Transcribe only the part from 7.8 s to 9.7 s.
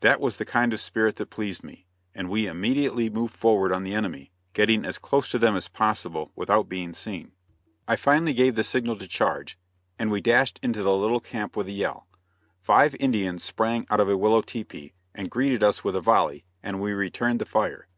I finally gave the signal to charge,